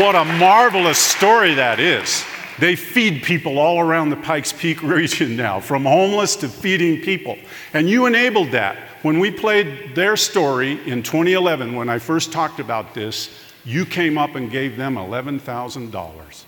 [0.00, 2.24] What a marvelous story that is.
[2.58, 7.38] They feed people all around the Pikes Peak region now, from homeless to feeding people.
[7.72, 8.76] And you enabled that.
[9.02, 13.30] When we played their story in 2011, when I first talked about this,
[13.64, 16.44] you came up and gave them $11,000.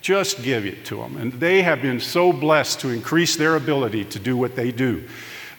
[0.00, 1.16] Just give it to them.
[1.16, 5.06] And they have been so blessed to increase their ability to do what they do.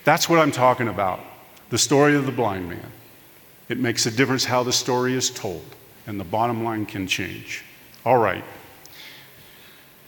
[0.03, 1.19] That's what I'm talking about
[1.69, 2.91] the story of the blind man.
[3.67, 5.63] It makes a difference how the story is told,
[6.07, 7.63] and the bottom line can change.
[8.03, 8.43] All right.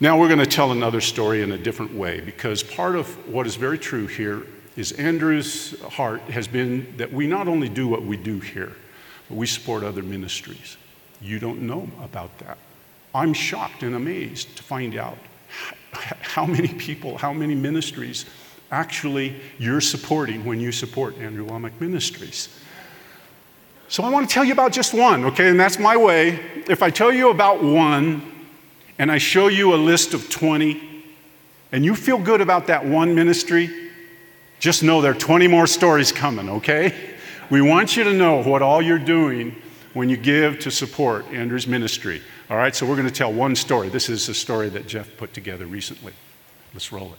[0.00, 3.46] Now we're going to tell another story in a different way because part of what
[3.46, 4.44] is very true here
[4.74, 8.72] is Andrew's heart has been that we not only do what we do here,
[9.34, 10.76] we support other ministries.
[11.20, 12.58] You don't know about that.
[13.14, 15.18] I'm shocked and amazed to find out
[15.92, 18.24] how many people, how many ministries
[18.70, 22.48] actually you're supporting when you support Andrew Wommack Ministries.
[23.88, 25.50] So I want to tell you about just one, okay?
[25.50, 26.40] And that's my way.
[26.66, 28.22] If I tell you about one
[28.98, 30.80] and I show you a list of 20
[31.72, 33.90] and you feel good about that one ministry,
[34.58, 37.11] just know there are 20 more stories coming, okay?
[37.52, 39.54] We want you to know what all you're doing
[39.92, 42.22] when you give to support Andrew's ministry.
[42.48, 43.90] All right, so we're going to tell one story.
[43.90, 46.14] This is a story that Jeff put together recently.
[46.72, 47.18] Let's roll it.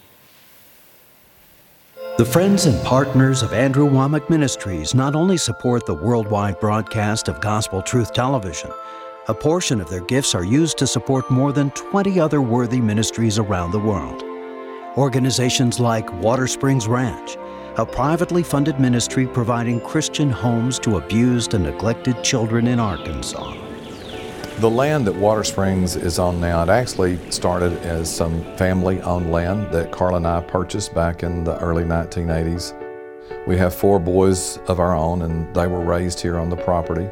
[2.17, 7.39] The friends and partners of Andrew Wommack Ministries not only support the worldwide broadcast of
[7.39, 8.71] Gospel Truth Television,
[9.27, 13.37] a portion of their gifts are used to support more than 20 other worthy ministries
[13.37, 14.23] around the world.
[14.97, 17.37] Organizations like Water Springs Ranch,
[17.77, 23.55] a privately funded ministry providing Christian homes to abused and neglected children in Arkansas.
[24.59, 29.31] The land that Water Springs is on now, it actually started as some family owned
[29.31, 32.77] land that Carl and I purchased back in the early 1980s.
[33.47, 37.09] We have four boys of our own, and they were raised here on the property.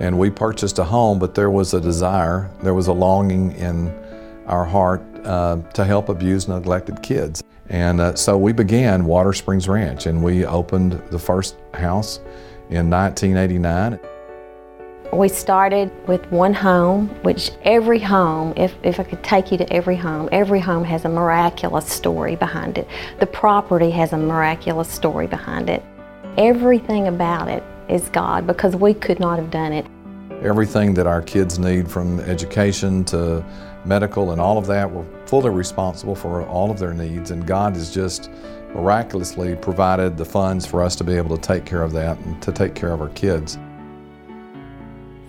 [0.00, 3.94] And we purchased a home, but there was a desire, there was a longing in
[4.46, 7.44] our heart uh, to help abused and neglected kids.
[7.68, 12.18] And uh, so we began Water Springs Ranch, and we opened the first house
[12.70, 13.98] in 1989.
[15.12, 19.72] We started with one home, which every home, if, if I could take you to
[19.72, 22.88] every home, every home has a miraculous story behind it.
[23.20, 25.82] The property has a miraculous story behind it.
[26.36, 29.86] Everything about it is God because we could not have done it.
[30.44, 33.42] Everything that our kids need from education to
[33.86, 37.74] medical and all of that, we're fully responsible for all of their needs, and God
[37.76, 38.30] has just
[38.74, 42.42] miraculously provided the funds for us to be able to take care of that and
[42.42, 43.56] to take care of our kids.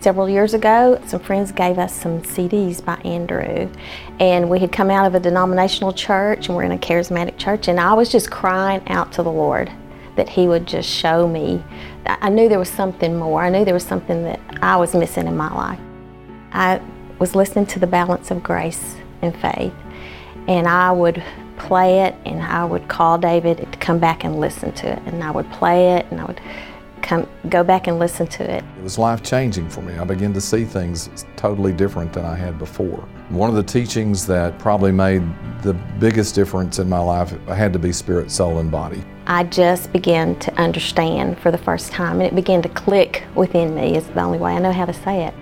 [0.01, 3.71] Several years ago, some friends gave us some CDs by Andrew,
[4.19, 7.69] and we had come out of a denominational church and we're in a charismatic church,
[7.69, 9.71] and I was just crying out to the Lord
[10.15, 11.63] that He would just show me.
[12.05, 13.43] I knew there was something more.
[13.43, 15.79] I knew there was something that I was missing in my life.
[16.51, 16.81] I
[17.19, 19.73] was listening to the balance of grace and faith,
[20.47, 21.23] and I would
[21.57, 25.23] play it and I would call David to come back and listen to it, and
[25.23, 26.41] I would play it and I would
[27.05, 28.63] come go back and listen to it.
[28.77, 29.93] It was life changing for me.
[29.95, 33.07] I began to see things totally different than I had before.
[33.29, 35.21] One of the teachings that probably made
[35.61, 39.03] the biggest difference in my life had to be spirit, soul, and body.
[39.27, 43.73] I just began to understand for the first time, and it began to click within
[43.73, 45.33] me, is the only way I know how to say it.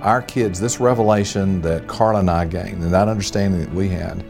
[0.00, 4.24] Our kids, this revelation that Carla and I gained, and that understanding that we had,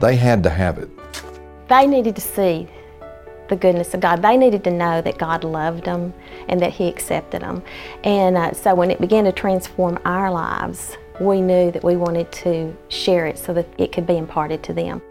[0.00, 0.88] they had to have it.
[1.68, 2.68] They needed to see
[3.50, 4.22] the goodness of God.
[4.22, 6.14] They needed to know that God loved them
[6.48, 7.62] and that He accepted them.
[8.02, 12.32] And uh, so when it began to transform our lives, we knew that we wanted
[12.32, 15.02] to share it so that it could be imparted to them.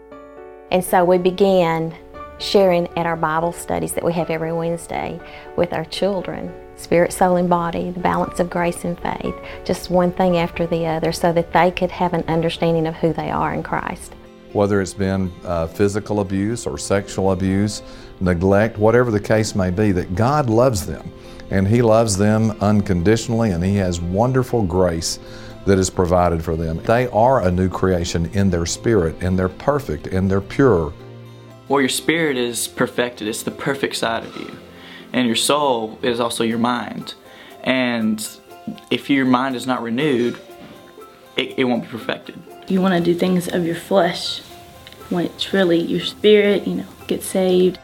[0.72, 1.94] And so we began
[2.38, 5.20] sharing at our Bible studies that we have every Wednesday
[5.56, 9.34] with our children spirit, soul, and body, the balance of grace and faith,
[9.66, 13.12] just one thing after the other, so that they could have an understanding of who
[13.12, 14.14] they are in Christ.
[14.52, 17.82] Whether it's been uh, physical abuse or sexual abuse,
[18.20, 21.10] neglect, whatever the case may be, that God loves them
[21.50, 25.18] and He loves them unconditionally and He has wonderful grace
[25.66, 26.82] that is provided for them.
[26.82, 30.92] They are a new creation in their spirit and they're perfect and they're pure.
[31.68, 34.56] Well, your spirit is perfected, it's the perfect side of you.
[35.12, 37.14] And your soul is also your mind.
[37.62, 38.26] And
[38.90, 40.38] if your mind is not renewed,
[41.36, 42.40] it, it won't be perfected.
[42.70, 44.42] You want to do things of your flesh
[45.08, 47.80] when it's really your spirit, you know, get saved.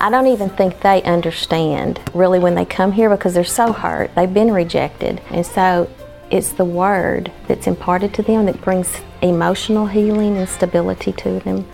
[0.00, 4.12] I don't even think they understand really when they come here because they're so hurt.
[4.16, 5.20] They've been rejected.
[5.30, 5.88] And so
[6.32, 11.64] it's the word that's imparted to them that brings emotional healing and stability to them.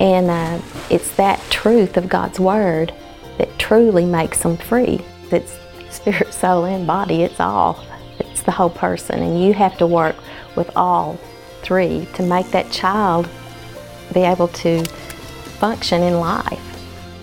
[0.00, 2.92] And uh, it's that truth of God's Word
[3.38, 5.00] that truly makes them free.
[5.30, 5.56] It's
[5.90, 7.84] spirit, soul, and body, it's all.
[8.18, 9.22] It's the whole person.
[9.22, 10.16] And you have to work
[10.56, 11.18] with all
[11.64, 13.28] three to make that child
[14.12, 14.84] be able to
[15.58, 16.60] function in life.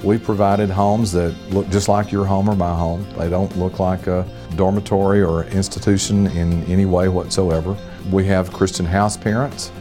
[0.03, 3.05] We provided homes that look just like your home or my home.
[3.17, 7.77] They don't look like a dormitory or institution in any way whatsoever.
[8.11, 9.71] We have Christian house parents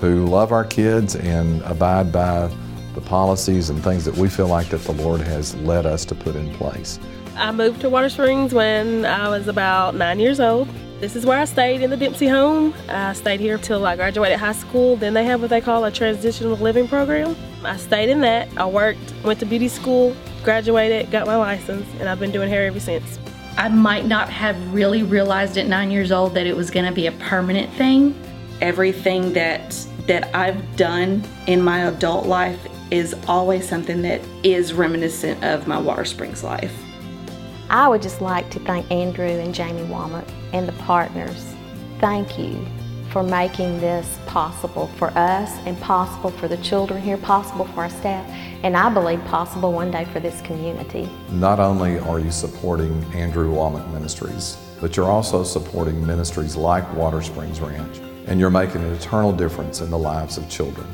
[0.00, 2.50] who love our kids and abide by
[2.94, 6.14] the policies and things that we feel like that the Lord has led us to
[6.14, 6.98] put in place.
[7.36, 10.68] I moved to Water Springs when I was about nine years old.
[11.00, 12.74] This is where I stayed in the Dempsey home.
[12.88, 14.96] I stayed here until I graduated high school.
[14.96, 17.36] Then they have what they call a transitional living program.
[17.64, 18.48] I stayed in that.
[18.56, 22.66] I worked, went to beauty school, graduated, got my license, and I've been doing hair
[22.66, 23.18] ever since.
[23.58, 26.92] I might not have really realized at nine years old that it was going to
[26.92, 28.14] be a permanent thing
[28.60, 32.60] everything that that I've done in my adult life
[32.92, 36.72] is always something that is reminiscent of my Water Springs life.
[37.68, 41.54] I would just like to thank Andrew and Jamie Wommack and the partners.
[42.00, 42.66] Thank you
[43.10, 47.90] for making this possible for us and possible for the children here, possible for our
[47.90, 48.28] staff,
[48.62, 51.08] and I believe possible one day for this community.
[51.30, 57.22] Not only are you supporting Andrew Wommack Ministries, but you're also supporting ministries like Water
[57.22, 60.86] Springs Ranch and you're making an eternal difference in the lives of children.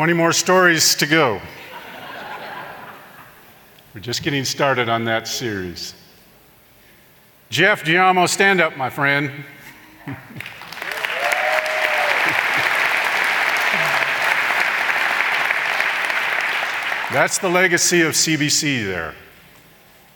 [0.00, 1.42] Twenty more stories to go.
[3.94, 5.92] We're just getting started on that series.
[7.50, 9.30] Jeff Giamo, stand up, my friend.
[17.12, 19.14] That's the legacy of CBC there.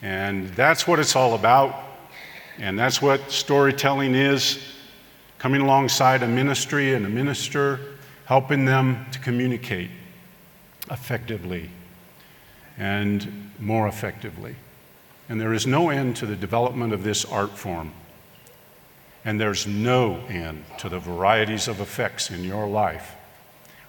[0.01, 1.77] And that's what it's all about.
[2.57, 4.61] And that's what storytelling is
[5.39, 7.94] coming alongside a ministry and a minister,
[8.27, 9.91] helping them to communicate
[10.91, 11.71] effectively
[12.79, 14.57] and more effectively.
[15.29, 17.93] And there is no end to the development of this art form.
[19.25, 23.13] And there's no end to the varieties of effects in your life.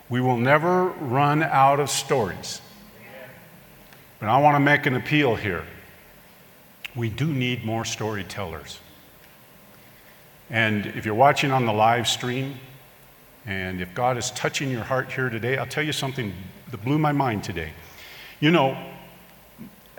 [0.08, 2.62] We will never run out of stories.
[4.20, 5.66] But I want to make an appeal here.
[6.96, 8.80] We do need more storytellers.
[10.50, 12.56] And if you're watching on the live stream,
[13.46, 16.34] and if God is touching your heart here today, I'll tell you something
[16.72, 17.72] that blew my mind today.
[18.40, 18.78] You know,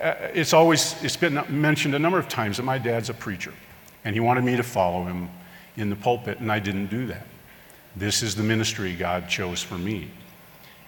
[0.00, 3.52] uh, it's always it's been mentioned a number of times that my dad's a preacher.
[4.04, 5.28] And he wanted me to follow him
[5.76, 7.26] in the pulpit, and I didn't do that.
[7.96, 10.10] This is the ministry God chose for me.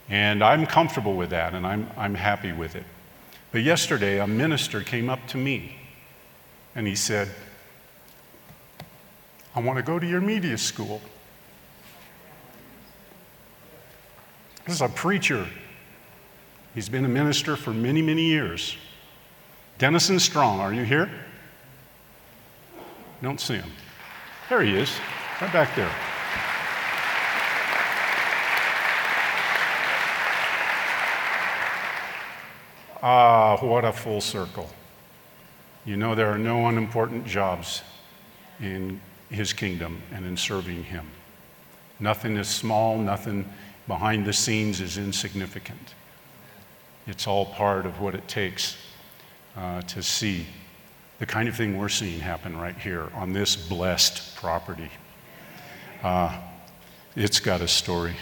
[0.08, 2.84] And I'm comfortable with that, and I'm, I'm happy with it.
[3.50, 5.76] But yesterday, a minister came up to me
[6.74, 7.28] and he said,
[9.54, 11.00] I want to go to your media school.
[14.68, 15.46] This is a preacher.
[16.74, 18.76] He's been a minister for many, many years.
[19.78, 21.10] Dennison Strong, are you here?
[23.22, 23.70] Don't see him.
[24.50, 24.92] There he is,
[25.40, 25.90] right back there.
[33.02, 34.68] Ah, what a full circle.
[35.86, 37.80] You know, there are no unimportant jobs
[38.60, 39.00] in
[39.30, 41.06] his kingdom and in serving him.
[42.00, 43.50] Nothing is small, nothing
[43.88, 45.94] behind the scenes is insignificant.
[47.06, 48.76] It's all part of what it takes
[49.56, 50.46] uh, to see
[51.18, 54.90] the kind of thing we're seeing happen right here on this blessed property.
[56.02, 56.38] Uh,
[57.16, 58.14] it's got a story.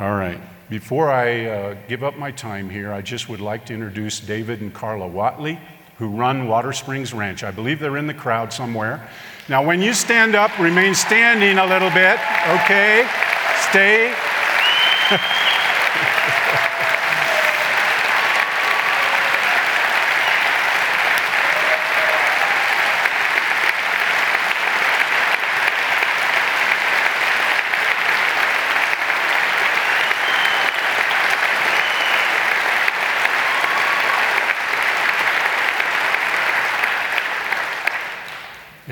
[0.00, 0.40] All right.
[0.70, 4.62] Before I uh, give up my time here, I just would like to introduce David
[4.62, 5.58] and Carla Watley,
[5.98, 7.44] who run Water Springs Ranch.
[7.44, 9.06] I believe they're in the crowd somewhere.
[9.48, 13.06] Now, when you stand up, remain standing a little bit, okay?
[13.70, 14.14] Stay.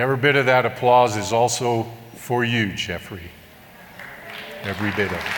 [0.02, 1.84] Every bit of that applause is also
[2.16, 3.30] for you, Jeffrey.
[4.64, 5.32] Every bit of it.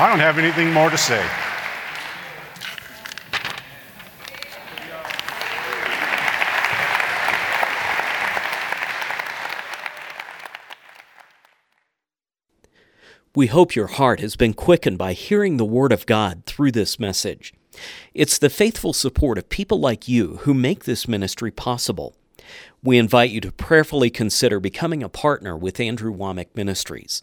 [0.00, 1.24] I don't have anything more to say.
[13.36, 16.98] We hope your heart has been quickened by hearing the Word of God through this
[16.98, 17.54] message.
[18.12, 22.16] It's the faithful support of people like you who make this ministry possible.
[22.82, 27.22] We invite you to prayerfully consider becoming a partner with Andrew Wommack Ministries.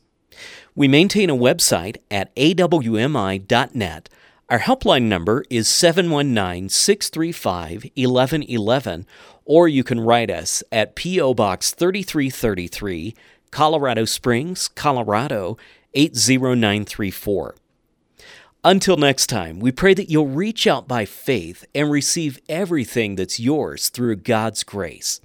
[0.76, 4.10] We maintain a website at awmi.net.
[4.50, 9.06] Our helpline number is 719 635 1111,
[9.44, 11.34] or you can write us at P.O.
[11.34, 13.14] Box 3333,
[13.52, 15.58] Colorado Springs, Colorado
[15.94, 17.56] 80934.
[18.64, 23.40] Until next time, we pray that you'll reach out by faith and receive everything that's
[23.40, 25.22] yours through God's grace.